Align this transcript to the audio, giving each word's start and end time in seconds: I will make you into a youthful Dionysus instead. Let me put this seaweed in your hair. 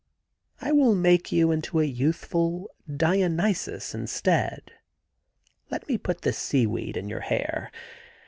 I 0.59 0.71
will 0.71 0.95
make 0.95 1.31
you 1.31 1.51
into 1.51 1.79
a 1.79 1.83
youthful 1.85 2.71
Dionysus 2.91 3.93
instead. 3.93 4.71
Let 5.69 5.87
me 5.87 5.99
put 5.99 6.21
this 6.21 6.39
seaweed 6.39 6.97
in 6.97 7.07
your 7.07 7.19
hair. 7.19 7.71